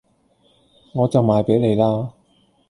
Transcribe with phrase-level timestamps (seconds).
[0.95, 2.11] 我就賣俾你啦